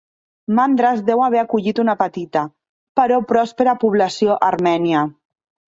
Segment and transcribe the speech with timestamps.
[0.59, 2.45] Madras deu haver acollit una petita,
[3.01, 5.09] però pròspera població armènia.